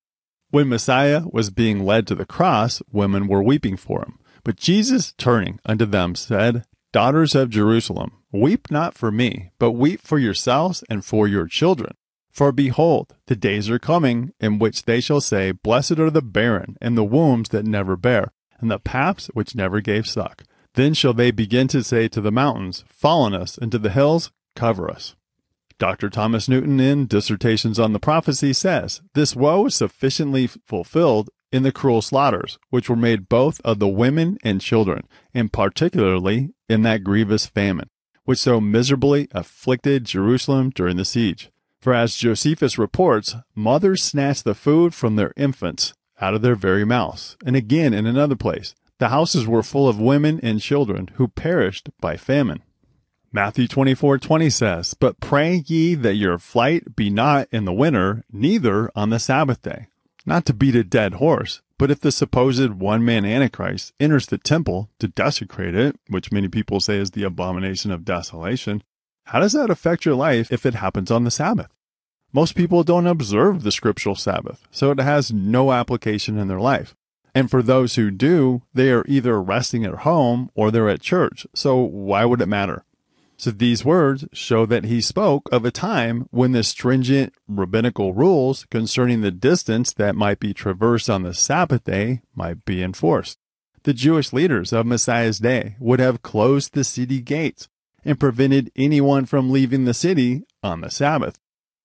When 0.49 0.67
Messiah 0.67 1.23
was 1.31 1.49
being 1.49 1.85
led 1.85 2.07
to 2.07 2.15
the 2.15 2.25
cross, 2.25 2.81
women 2.91 3.29
were 3.29 3.41
weeping 3.41 3.77
for 3.77 4.01
him. 4.01 4.19
But 4.43 4.57
Jesus, 4.57 5.13
turning 5.13 5.61
unto 5.63 5.85
them, 5.85 6.13
said, 6.15 6.65
Daughters 6.93 7.33
of 7.33 7.50
Jerusalem, 7.50 8.12
weep 8.31 8.69
not 8.69 8.93
for 8.93 9.12
me, 9.12 9.50
but 9.57 9.71
weep 9.71 10.00
for 10.00 10.19
yourselves 10.19 10.83
and 10.91 11.03
for 11.03 11.27
your 11.27 11.47
children. 11.47 11.95
For 12.31 12.51
behold, 12.51 13.15
the 13.25 13.35
days 13.35 13.67
are 13.67 13.79
coming 13.79 14.31
in 14.39 14.59
which 14.59 14.83
they 14.83 15.01
shall 15.01 15.19
say, 15.19 15.53
Blessed 15.53 15.97
are 15.97 16.12
the 16.12 16.21
barren, 16.21 16.77
and 16.79 16.95
the 16.95 17.03
wombs 17.03 17.50
that 17.50 17.65
never 17.65 17.97
bear, 17.97 18.31
and 18.59 18.69
the 18.69 18.77
paps 18.77 19.25
which 19.33 19.55
never 19.55 19.81
gave 19.81 20.05
suck. 20.05 20.43
Then 20.75 20.93
shall 20.93 21.15
they 21.15 21.31
begin 21.31 21.67
to 21.69 21.83
say 21.83 22.07
to 22.09 22.21
the 22.21 22.31
mountains, 22.31 22.85
Fall 22.88 23.23
on 23.23 23.33
us, 23.33 23.57
and 23.57 23.71
to 23.71 23.79
the 23.79 23.89
hills, 23.89 24.31
Cover 24.55 24.88
us. 24.88 25.15
Dr. 25.79 26.12
Thomas 26.12 26.47
Newton, 26.47 26.79
in 26.79 27.07
Dissertations 27.07 27.79
on 27.79 27.93
the 27.93 28.00
Prophecy, 28.00 28.53
says, 28.53 29.01
This 29.15 29.35
woe 29.35 29.65
is 29.65 29.75
sufficiently 29.75 30.45
fulfilled 30.45 31.31
in 31.51 31.63
the 31.63 31.71
cruel 31.71 32.01
slaughters, 32.01 32.57
which 32.69 32.89
were 32.89 32.95
made 32.95 33.29
both 33.29 33.62
of 33.63 33.79
the 33.79 33.88
women 33.88 34.38
and 34.43 34.59
children, 34.59 35.07
and 35.33 35.53
particularly 35.53 36.50
in 36.73 36.81
that 36.81 37.03
grievous 37.03 37.45
famine, 37.45 37.87
which 38.25 38.39
so 38.39 38.59
miserably 38.59 39.29
afflicted 39.31 40.03
Jerusalem 40.03 40.71
during 40.71 40.97
the 40.97 41.05
siege. 41.05 41.49
For 41.79 41.93
as 41.93 42.15
Josephus 42.15 42.77
reports, 42.77 43.35
mothers 43.55 44.03
snatched 44.03 44.43
the 44.43 44.55
food 44.55 44.93
from 44.93 45.15
their 45.15 45.33
infants 45.37 45.93
out 46.19 46.33
of 46.33 46.41
their 46.41 46.55
very 46.55 46.85
mouths. 46.85 47.37
And 47.45 47.55
again 47.55 47.93
in 47.93 48.05
another 48.05 48.35
place, 48.35 48.73
the 48.99 49.09
houses 49.09 49.47
were 49.47 49.63
full 49.63 49.87
of 49.87 49.99
women 49.99 50.39
and 50.41 50.61
children 50.61 51.11
who 51.15 51.27
perished 51.27 51.89
by 51.99 52.17
famine. 52.17 52.61
Matthew 53.31 53.67
24:20 53.67 54.49
says, 54.49 54.93
"But 54.93 55.19
pray 55.19 55.63
ye 55.65 55.95
that 55.95 56.15
your 56.15 56.37
flight 56.37 56.95
be 56.95 57.09
not 57.09 57.47
in 57.51 57.65
the 57.65 57.73
winter, 57.73 58.23
neither 58.31 58.91
on 58.95 59.09
the 59.09 59.19
Sabbath 59.19 59.61
day." 59.61 59.87
Not 60.25 60.45
to 60.45 60.53
beat 60.53 60.75
a 60.75 60.83
dead 60.83 61.15
horse, 61.15 61.61
but 61.77 61.91
if 61.91 61.99
the 61.99 62.11
supposed 62.11 62.71
one 62.71 63.03
man 63.03 63.25
Antichrist 63.25 63.93
enters 63.99 64.27
the 64.27 64.37
temple 64.37 64.89
to 64.99 65.07
desecrate 65.07 65.75
it, 65.75 65.99
which 66.07 66.31
many 66.31 66.47
people 66.47 66.79
say 66.79 66.97
is 66.97 67.11
the 67.11 67.23
abomination 67.23 67.91
of 67.91 68.05
desolation, 68.05 68.83
how 69.25 69.39
does 69.39 69.53
that 69.53 69.69
affect 69.69 70.05
your 70.05 70.15
life 70.15 70.51
if 70.51 70.65
it 70.65 70.75
happens 70.75 71.11
on 71.11 71.23
the 71.23 71.31
Sabbath? 71.31 71.69
Most 72.31 72.55
people 72.55 72.83
don't 72.83 73.07
observe 73.07 73.63
the 73.63 73.71
scriptural 73.71 74.15
Sabbath, 74.15 74.67
so 74.71 74.91
it 74.91 74.99
has 74.99 75.31
no 75.31 75.71
application 75.71 76.37
in 76.37 76.47
their 76.47 76.59
life. 76.59 76.95
And 77.35 77.49
for 77.49 77.61
those 77.61 77.95
who 77.95 78.11
do, 78.11 78.61
they 78.73 78.91
are 78.91 79.05
either 79.07 79.41
resting 79.41 79.85
at 79.85 79.99
home 79.99 80.49
or 80.55 80.71
they're 80.71 80.89
at 80.89 81.01
church, 81.01 81.47
so 81.53 81.77
why 81.77 82.25
would 82.25 82.41
it 82.41 82.47
matter? 82.47 82.85
So 83.37 83.51
these 83.51 83.83
words 83.83 84.25
show 84.31 84.65
that 84.67 84.85
he 84.85 85.01
spoke 85.01 85.49
of 85.51 85.65
a 85.65 85.71
time 85.71 86.27
when 86.31 86.51
the 86.51 86.63
stringent 86.63 87.33
rabbinical 87.47 88.13
rules 88.13 88.65
concerning 88.69 89.21
the 89.21 89.31
distance 89.31 89.93
that 89.93 90.15
might 90.15 90.39
be 90.39 90.53
traversed 90.53 91.09
on 91.09 91.23
the 91.23 91.33
Sabbath 91.33 91.83
day 91.83 92.21
might 92.35 92.63
be 92.63 92.81
enforced. 92.81 93.37
The 93.83 93.93
Jewish 93.93 94.31
leaders 94.31 94.71
of 94.71 94.85
Messiah's 94.85 95.39
day 95.39 95.75
would 95.79 95.99
have 95.99 96.21
closed 96.21 96.73
the 96.73 96.83
city 96.83 97.21
gates 97.21 97.67
and 98.05 98.19
prevented 98.19 98.71
anyone 98.75 99.25
from 99.25 99.51
leaving 99.51 99.85
the 99.85 99.93
city 99.93 100.43
on 100.61 100.81
the 100.81 100.89
Sabbath. 100.89 101.39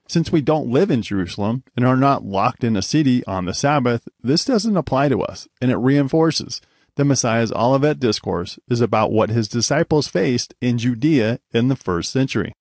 Since 0.07 0.33
we 0.33 0.41
don't 0.41 0.71
live 0.71 0.91
in 0.91 1.03
Jerusalem 1.03 1.65
and 1.77 1.85
are 1.85 1.97
not 1.97 2.25
locked 2.25 2.65
in 2.65 2.77
a 2.77 2.83
city 2.83 3.25
on 3.27 3.45
the 3.45 3.55
Sabbath, 3.55 4.09
this 4.23 4.45
doesn't 4.45 4.77
apply 4.77 5.09
to 5.09 5.23
us, 5.23 5.49
and 5.61 5.71
it 5.71 5.77
reinforces 5.77 6.61
the 6.99 7.05
Messiah's 7.05 7.53
Olivet 7.53 8.01
Discourse 8.01 8.59
is 8.69 8.81
about 8.81 9.13
what 9.13 9.31
his 9.31 9.47
disciples 9.47 10.09
faced 10.09 10.53
in 10.61 10.79
Judea 10.79 11.39
in 11.53 11.69
the 11.69 11.77
first 11.77 12.11
century. 12.11 12.53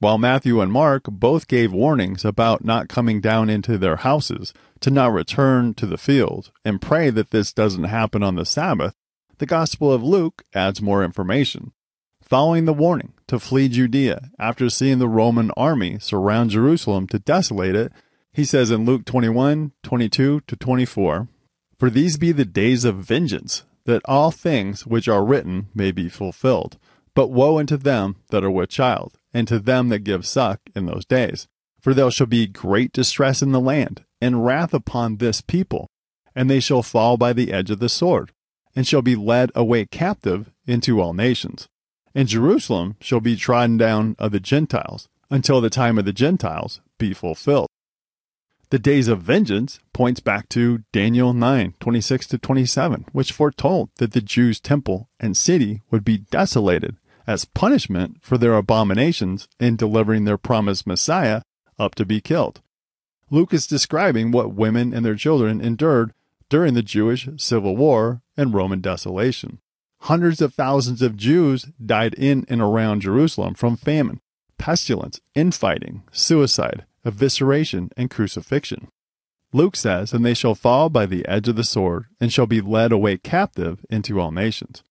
While 0.00 0.18
Matthew 0.18 0.60
and 0.60 0.72
Mark 0.72 1.04
both 1.04 1.46
gave 1.46 1.72
warnings 1.72 2.24
about 2.24 2.64
not 2.64 2.88
coming 2.88 3.20
down 3.20 3.48
into 3.48 3.78
their 3.78 3.94
houses, 3.94 4.52
to 4.80 4.90
not 4.90 5.12
return 5.12 5.72
to 5.74 5.86
the 5.86 5.96
field, 5.96 6.50
and 6.64 6.82
pray 6.82 7.10
that 7.10 7.30
this 7.30 7.52
doesn't 7.52 7.84
happen 7.84 8.24
on 8.24 8.34
the 8.34 8.44
Sabbath, 8.44 8.96
the 9.38 9.46
Gospel 9.46 9.92
of 9.92 10.02
Luke 10.02 10.42
adds 10.52 10.82
more 10.82 11.04
information. 11.04 11.70
Following 12.20 12.64
the 12.64 12.72
warning 12.72 13.12
to 13.28 13.38
flee 13.38 13.68
Judea 13.68 14.30
after 14.40 14.68
seeing 14.68 14.98
the 14.98 15.06
Roman 15.06 15.52
army 15.52 16.00
surround 16.00 16.50
Jerusalem 16.50 17.06
to 17.06 17.20
desolate 17.20 17.76
it, 17.76 17.92
he 18.32 18.44
says 18.44 18.72
in 18.72 18.84
Luke 18.84 19.04
21 19.04 19.70
22 19.84 20.40
to 20.40 20.56
24, 20.56 21.28
for 21.78 21.90
these 21.90 22.16
be 22.16 22.32
the 22.32 22.44
days 22.44 22.84
of 22.84 22.96
vengeance, 22.96 23.64
that 23.84 24.02
all 24.04 24.30
things 24.30 24.86
which 24.86 25.08
are 25.08 25.24
written 25.24 25.68
may 25.74 25.92
be 25.92 26.08
fulfilled. 26.08 26.78
But 27.14 27.28
woe 27.28 27.58
unto 27.58 27.76
them 27.76 28.16
that 28.30 28.44
are 28.44 28.50
with 28.50 28.70
child, 28.70 29.18
and 29.32 29.48
to 29.48 29.58
them 29.58 29.88
that 29.88 30.00
give 30.00 30.26
suck 30.26 30.60
in 30.74 30.86
those 30.86 31.04
days. 31.04 31.48
For 31.80 31.94
there 31.94 32.10
shall 32.10 32.26
be 32.26 32.46
great 32.46 32.92
distress 32.92 33.42
in 33.42 33.52
the 33.52 33.60
land, 33.60 34.04
and 34.20 34.44
wrath 34.44 34.74
upon 34.74 35.16
this 35.16 35.40
people, 35.40 35.88
and 36.34 36.50
they 36.50 36.60
shall 36.60 36.82
fall 36.82 37.16
by 37.16 37.32
the 37.32 37.52
edge 37.52 37.70
of 37.70 37.78
the 37.78 37.88
sword, 37.88 38.32
and 38.74 38.86
shall 38.86 39.02
be 39.02 39.16
led 39.16 39.50
away 39.54 39.86
captive 39.86 40.50
into 40.66 41.00
all 41.00 41.12
nations. 41.12 41.68
And 42.14 42.28
Jerusalem 42.28 42.96
shall 43.00 43.20
be 43.20 43.36
trodden 43.36 43.76
down 43.76 44.16
of 44.18 44.32
the 44.32 44.40
Gentiles, 44.40 45.08
until 45.30 45.60
the 45.60 45.70
time 45.70 45.98
of 45.98 46.04
the 46.04 46.12
Gentiles 46.12 46.80
be 46.98 47.14
fulfilled. 47.14 47.68
The 48.70 48.78
days 48.78 49.08
of 49.08 49.22
vengeance 49.22 49.80
points 49.94 50.20
back 50.20 50.48
to 50.50 50.84
Daniel 50.92 51.32
9, 51.32 51.74
26 51.80 52.26
to 52.26 52.38
27, 52.38 53.06
which 53.12 53.32
foretold 53.32 53.88
that 53.96 54.12
the 54.12 54.20
Jews' 54.20 54.60
temple 54.60 55.08
and 55.18 55.34
city 55.34 55.80
would 55.90 56.04
be 56.04 56.18
desolated 56.18 56.98
as 57.26 57.46
punishment 57.46 58.18
for 58.20 58.36
their 58.36 58.54
abominations 58.54 59.48
in 59.58 59.76
delivering 59.76 60.24
their 60.24 60.36
promised 60.36 60.86
Messiah 60.86 61.40
up 61.78 61.94
to 61.94 62.04
be 62.04 62.20
killed. 62.20 62.60
Luke 63.30 63.54
is 63.54 63.66
describing 63.66 64.32
what 64.32 64.52
women 64.52 64.92
and 64.92 65.04
their 65.04 65.14
children 65.14 65.62
endured 65.62 66.12
during 66.50 66.74
the 66.74 66.82
Jewish 66.82 67.26
civil 67.38 67.74
war 67.74 68.20
and 68.36 68.52
Roman 68.52 68.80
desolation. 68.82 69.60
Hundreds 70.02 70.42
of 70.42 70.52
thousands 70.52 71.00
of 71.00 71.16
Jews 71.16 71.66
died 71.84 72.14
in 72.14 72.44
and 72.48 72.60
around 72.60 73.00
Jerusalem 73.00 73.54
from 73.54 73.76
famine, 73.76 74.20
pestilence, 74.58 75.20
infighting, 75.34 76.02
suicide, 76.12 76.84
evisceration, 77.08 77.90
and 77.96 78.10
crucifixion. 78.10 78.88
Luke 79.52 79.76
says, 79.76 80.12
And 80.12 80.24
they 80.24 80.34
shall 80.34 80.54
fall 80.54 80.88
by 80.90 81.06
the 81.06 81.26
edge 81.26 81.48
of 81.48 81.56
the 81.56 81.64
sword, 81.64 82.06
and 82.20 82.32
shall 82.32 82.46
be 82.46 82.60
led 82.60 82.92
away 82.92 83.16
captive 83.16 83.84
into 83.88 84.20
all 84.20 84.30
nations. 84.30 84.82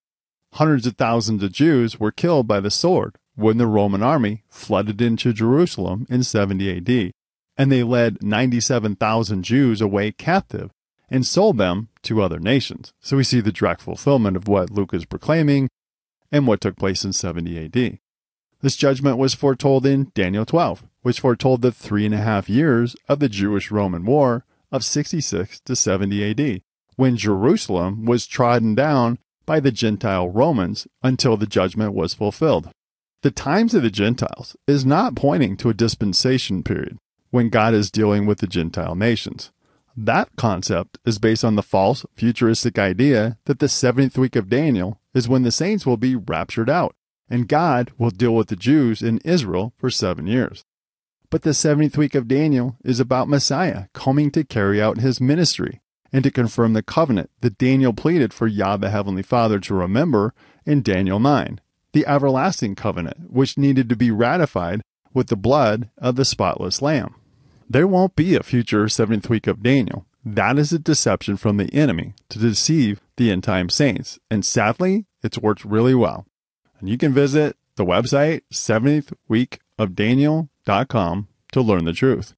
Hundreds 0.54 0.88
of 0.88 0.96
thousands 0.96 1.44
of 1.44 1.52
Jews 1.52 2.00
were 2.00 2.12
killed 2.12 2.48
by 2.48 2.60
the 2.60 2.72
sword 2.72 3.18
when 3.36 3.58
the 3.58 3.68
Roman 3.68 4.02
army 4.02 4.44
flooded 4.50 5.02
into 5.02 5.32
Jerusalem 5.32 6.08
in 6.10 6.24
70 6.24 6.78
AD, 6.78 7.12
and 7.56 7.72
they 7.72 7.84
led 7.84 8.24
97,000 8.24 9.44
Jews 9.44 9.82
away 9.82 10.12
captive 10.12 10.72
and 11.10 11.26
sold 11.26 11.58
them 11.58 11.90
to 12.04 12.22
other 12.22 12.40
nations. 12.40 12.94
So 13.00 13.18
we 13.18 13.24
see 13.24 13.40
the 13.40 13.52
direct 13.52 13.82
fulfillment 13.82 14.36
of 14.36 14.48
what 14.48 14.72
Luke 14.72 14.94
is 14.94 15.06
proclaiming 15.06 15.70
and 16.32 16.48
what 16.48 16.62
took 16.62 16.76
place 16.76 17.06
in 17.06 17.14
70 17.14 17.66
AD. 17.66 18.00
This 18.62 18.76
judgment 18.76 19.18
was 19.18 19.36
foretold 19.36 19.86
in 19.86 20.12
Daniel 20.16 20.46
12, 20.46 20.84
which 21.08 21.22
foretold 21.22 21.62
the 21.62 21.72
three 21.72 22.06
and 22.06 22.14
a 22.14 22.18
half 22.18 22.50
years 22.50 22.94
of 23.08 23.20
the 23.20 23.30
Jewish 23.30 23.72
Roman 23.72 24.04
War 24.04 24.44
of 24.74 24.84
66 24.84 25.62
to 25.62 25.74
70 25.74 26.32
AD, 26.32 26.62
when 26.98 27.16
Jerusalem 27.16 28.04
was 28.04 28.28
trodden 28.28 28.76
down 28.76 29.18
by 29.46 29.62
the 29.62 29.72
Gentile 29.72 30.28
Romans 30.28 30.86
until 31.02 31.38
the 31.38 31.48
judgment 31.48 31.94
was 31.94 32.14
fulfilled. 32.14 32.72
The 33.22 33.32
times 33.32 33.74
of 33.74 33.84
the 33.84 33.90
Gentiles 33.90 34.58
is 34.68 34.86
not 34.86 35.16
pointing 35.16 35.56
to 35.56 35.70
a 35.70 35.74
dispensation 35.74 36.62
period 36.62 36.98
when 37.30 37.48
God 37.48 37.74
is 37.74 37.90
dealing 37.90 38.26
with 38.26 38.40
the 38.40 38.46
Gentile 38.46 38.96
nations. 38.96 39.54
That 39.96 40.36
concept 40.36 40.98
is 41.06 41.20
based 41.20 41.46
on 41.46 41.56
the 41.56 41.64
false 41.64 42.06
futuristic 42.16 42.78
idea 42.78 43.38
that 43.46 43.60
the 43.60 43.68
70th 43.68 44.18
week 44.18 44.36
of 44.36 44.50
Daniel 44.50 45.00
is 45.14 45.30
when 45.30 45.44
the 45.44 45.54
saints 45.54 45.86
will 45.86 45.96
be 45.96 46.18
raptured 46.18 46.70
out 46.70 46.98
and 47.30 47.48
God 47.48 47.94
will 47.98 48.10
deal 48.10 48.36
with 48.36 48.50
the 48.50 48.58
Jews 48.58 49.02
in 49.02 49.20
Israel 49.20 49.74
for 49.78 49.90
seven 49.90 50.28
years. 50.28 50.66
But 51.30 51.42
the 51.42 51.50
70th 51.50 51.98
week 51.98 52.16
of 52.16 52.28
Daniel 52.28 52.78
is 52.86 53.00
about 53.02 53.28
Messiah 53.28 53.86
coming 53.94 54.32
to 54.32 54.46
carry 54.46 54.82
out 54.82 55.00
his 55.00 55.20
ministry 55.20 55.82
and 56.14 56.24
to 56.24 56.32
confirm 56.32 56.72
the 56.72 56.82
covenant 56.82 57.30
that 57.42 57.58
Daniel 57.58 57.92
pleaded 57.92 58.34
for 58.34 58.48
Yah 58.48 58.78
the 58.78 58.90
Heavenly 58.90 59.24
Father 59.24 59.60
to 59.60 59.74
remember 59.74 60.34
in 60.66 60.82
Daniel 60.82 61.20
9, 61.20 61.60
the 61.92 62.08
everlasting 62.08 62.76
covenant, 62.76 63.30
which 63.30 63.58
needed 63.58 63.90
to 63.90 63.96
be 63.98 64.10
ratified 64.10 64.82
with 65.14 65.28
the 65.28 65.36
blood 65.36 65.90
of 65.98 66.16
the 66.16 66.24
spotless 66.24 66.82
Lamb. 66.82 67.16
There 67.70 67.88
won't 67.88 68.16
be 68.16 68.36
a 68.36 68.44
future 68.44 68.86
70th 68.86 69.28
week 69.28 69.48
of 69.48 69.62
Daniel. 69.62 70.06
That 70.24 70.58
is 70.58 70.72
a 70.72 70.80
deception 70.80 71.36
from 71.36 71.58
the 71.58 71.74
enemy 71.74 72.14
to 72.30 72.40
deceive 72.40 73.02
the 73.18 73.32
end 73.32 73.44
time 73.44 73.70
saints, 73.70 74.18
and 74.32 74.46
sadly, 74.46 75.06
it's 75.22 75.38
worked 75.38 75.66
really 75.66 75.96
well. 75.96 76.26
And 76.80 76.88
you 76.88 76.98
can 76.98 77.14
visit 77.14 77.58
the 77.76 77.86
website 77.86 78.44
70thweekofdaniel.com 80.68 81.28
to 81.52 81.62
learn 81.62 81.86
the 81.86 81.94
truth. 81.94 82.34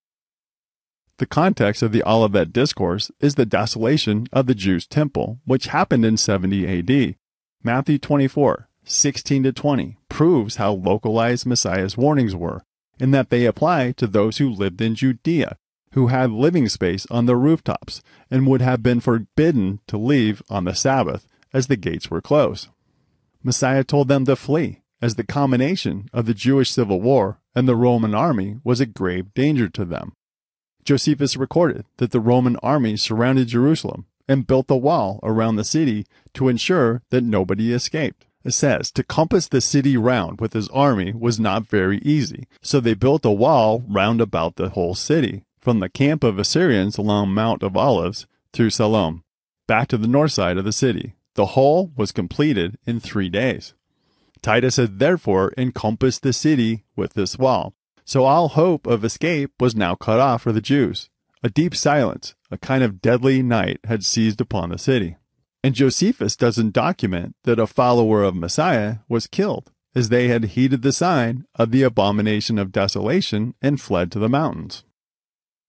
The 1.18 1.26
context 1.26 1.82
of 1.82 1.92
the 1.92 2.04
Olivet 2.08 2.54
Discourse 2.54 3.12
is 3.20 3.36
the 3.36 3.46
desolation 3.46 4.28
of 4.32 4.46
the 4.46 4.56
Jews' 4.56 4.88
temple, 4.88 5.40
which 5.46 5.68
happened 5.68 6.06
in 6.06 6.16
70 6.16 6.80
AD. 6.80 7.16
Matthew 7.62 7.98
24, 7.98 8.70
16 8.86 9.44
to 9.44 9.52
20 9.52 9.98
proves 10.08 10.56
how 10.56 10.72
localized 10.72 11.46
Messiah's 11.46 11.98
warnings 11.98 12.36
were, 12.36 12.64
in 13.00 13.12
that 13.12 13.30
they 13.30 13.46
apply 13.46 13.92
to 13.94 14.08
those 14.08 14.38
who 14.38 14.50
lived 14.50 14.80
in 14.80 14.96
Judea, 14.96 15.58
who 15.94 16.08
had 16.08 16.32
living 16.32 16.70
space 16.70 17.06
on 17.12 17.26
the 17.26 17.36
rooftops, 17.36 18.02
and 18.32 18.48
would 18.48 18.62
have 18.62 18.82
been 18.82 19.02
forbidden 19.02 19.82
to 19.88 19.98
leave 19.98 20.42
on 20.50 20.64
the 20.64 20.74
Sabbath 20.74 21.28
as 21.52 21.68
the 21.68 21.76
gates 21.76 22.10
were 22.10 22.22
closed. 22.22 22.70
Messiah 23.44 23.84
told 23.84 24.08
them 24.08 24.26
to 24.26 24.36
flee, 24.36 24.82
as 25.02 25.16
the 25.16 25.24
combination 25.24 26.10
of 26.14 26.26
the 26.26 26.34
Jewish 26.34 26.72
civil 26.72 27.02
war 27.02 27.40
and 27.56 27.68
the 27.68 27.76
Roman 27.76 28.14
army 28.14 28.58
was 28.64 28.80
a 28.80 28.86
grave 28.86 29.34
danger 29.34 29.70
to 29.70 29.86
them. 29.86 30.14
Josephus 30.84 31.38
recorded 31.38 31.86
that 31.98 32.12
the 32.12 32.20
Roman 32.20 32.56
army 32.58 32.98
surrounded 32.98 33.48
Jerusalem 33.48 34.06
and 34.28 34.48
built 34.48 34.72
a 34.72 34.76
wall 34.76 35.20
around 35.24 35.56
the 35.56 35.64
city 35.64 36.06
to 36.34 36.48
ensure 36.48 37.02
that 37.10 37.24
nobody 37.24 37.74
escaped. 37.74 38.26
It 38.44 38.52
says, 38.52 38.90
to 38.92 39.04
compass 39.04 39.48
the 39.48 39.60
city 39.60 39.98
round 39.98 40.40
with 40.40 40.54
his 40.54 40.70
army 40.70 41.14
was 41.14 41.40
not 41.40 41.68
very 41.68 41.98
easy, 42.00 42.48
so 42.62 42.80
they 42.80 42.94
built 42.94 43.26
a 43.26 43.32
wall 43.32 43.84
round 43.88 44.22
about 44.22 44.56
the 44.56 44.70
whole 44.70 44.96
city, 44.96 45.44
from 45.60 45.80
the 45.80 45.90
camp 45.90 46.24
of 46.24 46.40
Assyrians 46.40 46.98
along 46.98 47.34
Mount 47.34 47.64
of 47.64 47.76
Olives 47.76 48.28
through 48.54 48.70
Siloam, 48.70 49.24
back 49.68 49.90
to 49.90 49.98
the 49.98 50.08
north 50.08 50.32
side 50.32 50.58
of 50.58 50.64
the 50.64 50.72
city. 50.72 51.16
The 51.36 51.48
whole 51.48 51.92
was 51.98 52.12
completed 52.12 52.78
in 52.86 53.00
three 53.00 53.30
days. 53.30 53.74
Titus 54.42 54.78
had 54.78 55.00
therefore 55.00 55.54
encompassed 55.58 56.24
the 56.24 56.34
city 56.34 56.86
with 56.96 57.14
this 57.14 57.38
wall, 57.38 57.74
so 58.06 58.24
all 58.24 58.50
hope 58.50 58.88
of 58.88 59.04
escape 59.04 59.52
was 59.60 59.76
now 59.76 59.96
cut 59.96 60.20
off 60.20 60.44
for 60.44 60.52
the 60.52 60.62
Jews. 60.62 61.10
A 61.44 61.50
deep 61.50 61.76
silence, 61.76 62.36
a 62.52 62.58
kind 62.58 62.84
of 62.84 63.02
deadly 63.02 63.42
night, 63.42 63.80
had 63.86 64.04
seized 64.04 64.42
upon 64.42 64.70
the 64.70 64.78
city. 64.78 65.18
And 65.64 65.76
Josephus 65.76 66.36
doesn't 66.36 66.74
document 66.74 67.36
that 67.44 67.60
a 67.60 67.68
follower 67.68 68.24
of 68.24 68.36
Messiah 68.36 68.98
was 69.08 69.28
killed, 69.28 69.72
as 69.94 70.10
they 70.10 70.28
had 70.28 70.46
heeded 70.46 70.82
the 70.82 70.94
sign 70.94 71.46
of 71.56 71.72
the 71.72 71.84
abomination 71.84 72.58
of 72.58 72.72
desolation 72.72 73.56
and 73.62 73.80
fled 73.82 74.12
to 74.12 74.20
the 74.20 74.30
mountains. 74.30 74.84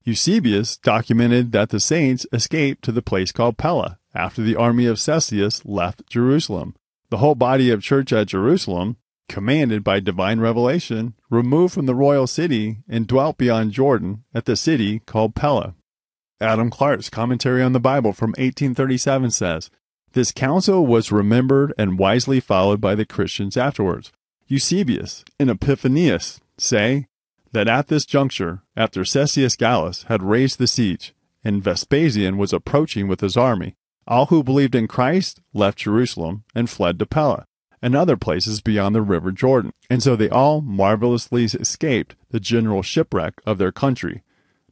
Eusebius 0.04 0.76
documented 0.76 1.52
that 1.52 1.70
the 1.70 1.80
saints 1.80 2.26
escaped 2.32 2.82
to 2.84 2.92
the 2.92 3.02
place 3.02 3.32
called 3.32 3.58
Pella 3.58 3.98
after 4.14 4.42
the 4.42 4.56
army 4.56 4.86
of 4.86 4.98
Cestius 4.98 5.62
left 5.64 6.08
Jerusalem. 6.08 6.74
The 7.10 7.18
whole 7.18 7.34
body 7.34 7.70
of 7.70 7.82
church 7.82 8.12
at 8.12 8.28
Jerusalem, 8.28 8.96
commanded 9.28 9.82
by 9.82 10.00
divine 10.00 10.40
revelation, 10.40 11.14
removed 11.28 11.74
from 11.74 11.86
the 11.86 11.94
royal 11.94 12.26
city 12.26 12.78
and 12.88 13.06
dwelt 13.06 13.36
beyond 13.36 13.72
Jordan 13.72 14.24
at 14.32 14.44
the 14.44 14.56
city 14.56 15.00
called 15.00 15.34
Pella. 15.34 15.74
Adam 16.40 16.70
Clarke's 16.70 17.10
commentary 17.10 17.62
on 17.62 17.72
the 17.72 17.80
Bible 17.80 18.12
from 18.12 18.30
1837 18.30 19.32
says, 19.32 19.70
This 20.12 20.32
counsel 20.32 20.86
was 20.86 21.12
remembered 21.12 21.74
and 21.76 21.98
wisely 21.98 22.40
followed 22.40 22.80
by 22.80 22.94
the 22.94 23.04
Christians 23.04 23.56
afterwards. 23.56 24.12
Eusebius 24.46 25.24
and 25.38 25.50
Epiphanius 25.50 26.40
say 26.58 27.06
that 27.52 27.68
at 27.68 27.88
this 27.88 28.06
juncture, 28.06 28.62
after 28.76 29.02
Cestius 29.02 29.56
Gallus 29.56 30.04
had 30.04 30.22
raised 30.22 30.58
the 30.58 30.66
siege, 30.66 31.12
and 31.44 31.62
Vespasian 31.62 32.36
was 32.36 32.52
approaching 32.52 33.08
with 33.08 33.20
his 33.20 33.36
army, 33.36 33.76
all 34.10 34.26
who 34.26 34.42
believed 34.42 34.74
in 34.74 34.88
Christ 34.88 35.40
left 35.54 35.78
Jerusalem 35.78 36.42
and 36.54 36.68
fled 36.68 36.98
to 36.98 37.06
Pella 37.06 37.46
and 37.80 37.94
other 37.94 38.16
places 38.16 38.60
beyond 38.60 38.94
the 38.94 39.02
river 39.02 39.30
Jordan. 39.30 39.70
And 39.88 40.02
so 40.02 40.16
they 40.16 40.28
all 40.28 40.60
marvelously 40.60 41.44
escaped 41.44 42.16
the 42.30 42.40
general 42.40 42.82
shipwreck 42.82 43.34
of 43.46 43.58
their 43.58 43.72
country. 43.72 44.22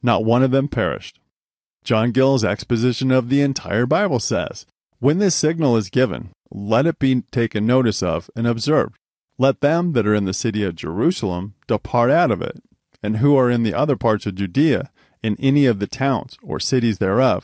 Not 0.02 0.24
one 0.24 0.42
of 0.42 0.50
them 0.50 0.68
perished. 0.68 1.20
John 1.84 2.10
Gill's 2.10 2.44
exposition 2.44 3.10
of 3.10 3.28
the 3.28 3.40
entire 3.40 3.86
Bible 3.86 4.18
says, 4.18 4.66
When 4.98 5.18
this 5.18 5.34
signal 5.34 5.76
is 5.76 5.88
given, 5.88 6.30
let 6.50 6.86
it 6.86 6.98
be 6.98 7.22
taken 7.30 7.64
notice 7.64 8.02
of 8.02 8.28
and 8.36 8.46
observed. 8.46 8.96
Let 9.38 9.60
them 9.60 9.92
that 9.92 10.06
are 10.06 10.14
in 10.14 10.24
the 10.24 10.34
city 10.34 10.64
of 10.64 10.74
Jerusalem 10.74 11.54
depart 11.68 12.10
out 12.10 12.32
of 12.32 12.42
it, 12.42 12.60
and 13.02 13.18
who 13.18 13.36
are 13.36 13.50
in 13.50 13.62
the 13.62 13.74
other 13.74 13.96
parts 13.96 14.26
of 14.26 14.34
Judea, 14.34 14.90
in 15.22 15.36
any 15.38 15.66
of 15.66 15.78
the 15.78 15.86
towns 15.86 16.36
or 16.42 16.58
cities 16.58 16.98
thereof, 16.98 17.42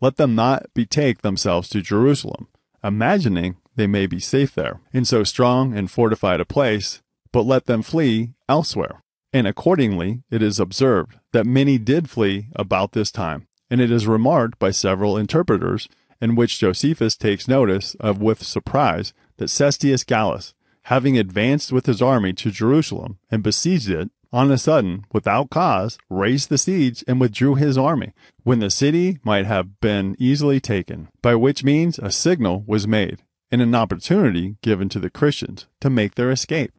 let 0.00 0.16
them 0.16 0.34
not 0.34 0.66
betake 0.74 1.22
themselves 1.22 1.68
to 1.70 1.82
Jerusalem, 1.82 2.48
imagining 2.82 3.56
they 3.76 3.86
may 3.86 4.06
be 4.06 4.18
safe 4.18 4.54
there, 4.54 4.80
in 4.92 5.04
so 5.04 5.24
strong 5.24 5.76
and 5.76 5.90
fortified 5.90 6.40
a 6.40 6.44
place, 6.44 7.02
but 7.32 7.42
let 7.42 7.66
them 7.66 7.82
flee 7.82 8.32
elsewhere. 8.48 9.02
And 9.32 9.46
accordingly, 9.46 10.22
it 10.30 10.42
is 10.42 10.58
observed 10.58 11.18
that 11.32 11.46
many 11.46 11.78
did 11.78 12.08
flee 12.08 12.48
about 12.54 12.92
this 12.92 13.10
time, 13.10 13.48
and 13.70 13.80
it 13.80 13.90
is 13.90 14.06
remarked 14.06 14.58
by 14.58 14.70
several 14.70 15.16
interpreters, 15.16 15.88
in 16.20 16.34
which 16.34 16.58
Josephus 16.58 17.16
takes 17.16 17.48
notice 17.48 17.94
of 17.96 18.22
with 18.22 18.42
surprise 18.42 19.12
that 19.36 19.50
Cestius 19.50 20.04
Gallus, 20.06 20.54
having 20.84 21.18
advanced 21.18 21.72
with 21.72 21.86
his 21.86 22.00
army 22.00 22.32
to 22.32 22.50
Jerusalem 22.50 23.18
and 23.30 23.42
besieged 23.42 23.90
it, 23.90 24.10
on 24.36 24.52
a 24.52 24.58
sudden, 24.58 25.02
without 25.14 25.48
cause, 25.48 25.96
raised 26.10 26.50
the 26.50 26.58
siege 26.58 27.02
and 27.08 27.18
withdrew 27.18 27.54
his 27.54 27.78
army, 27.78 28.12
when 28.42 28.58
the 28.58 28.68
city 28.68 29.18
might 29.24 29.46
have 29.46 29.80
been 29.80 30.14
easily 30.18 30.60
taken, 30.60 31.08
by 31.22 31.34
which 31.34 31.64
means 31.64 31.98
a 31.98 32.10
signal 32.10 32.62
was 32.66 32.86
made, 32.86 33.22
and 33.50 33.62
an 33.62 33.74
opportunity 33.74 34.56
given 34.60 34.90
to 34.90 35.00
the 35.00 35.08
Christians 35.08 35.66
to 35.80 35.88
make 35.88 36.16
their 36.16 36.30
escape, 36.30 36.70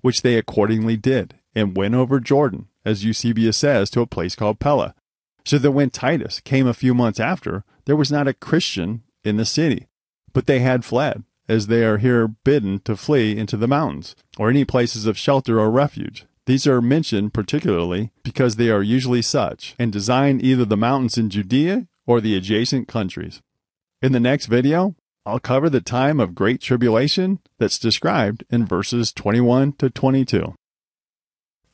which 0.00 0.22
they 0.22 0.36
accordingly 0.36 0.96
did, 0.96 1.34
and 1.54 1.76
went 1.76 1.94
over 1.94 2.18
Jordan, 2.18 2.66
as 2.84 3.04
Eusebius 3.04 3.58
says, 3.58 3.90
to 3.90 4.00
a 4.00 4.08
place 4.08 4.34
called 4.34 4.58
Pella. 4.58 4.92
So 5.44 5.58
that 5.58 5.70
when 5.70 5.90
Titus 5.90 6.40
came 6.40 6.66
a 6.66 6.74
few 6.74 6.94
months 6.94 7.20
after, 7.20 7.62
there 7.84 7.94
was 7.94 8.10
not 8.10 8.26
a 8.26 8.34
Christian 8.34 9.04
in 9.22 9.36
the 9.36 9.44
city, 9.44 9.86
but 10.32 10.46
they 10.46 10.58
had 10.58 10.84
fled, 10.84 11.22
as 11.48 11.68
they 11.68 11.84
are 11.84 11.98
here 11.98 12.26
bidden 12.26 12.80
to 12.80 12.96
flee 12.96 13.38
into 13.38 13.56
the 13.56 13.68
mountains, 13.68 14.16
or 14.36 14.50
any 14.50 14.64
places 14.64 15.06
of 15.06 15.16
shelter 15.16 15.60
or 15.60 15.70
refuge. 15.70 16.26
These 16.46 16.66
are 16.66 16.82
mentioned 16.82 17.32
particularly 17.32 18.12
because 18.22 18.56
they 18.56 18.68
are 18.68 18.82
usually 18.82 19.22
such, 19.22 19.74
and 19.78 19.90
design 19.90 20.40
either 20.42 20.64
the 20.64 20.76
mountains 20.76 21.16
in 21.16 21.30
Judea 21.30 21.86
or 22.06 22.20
the 22.20 22.36
adjacent 22.36 22.86
countries. 22.86 23.40
In 24.02 24.12
the 24.12 24.20
next 24.20 24.46
video, 24.46 24.94
I'll 25.24 25.40
cover 25.40 25.70
the 25.70 25.80
time 25.80 26.20
of 26.20 26.34
great 26.34 26.60
tribulation 26.60 27.40
that's 27.58 27.78
described 27.78 28.44
in 28.50 28.66
verses 28.66 29.10
21 29.10 29.72
to 29.74 29.88
22. 29.88 30.54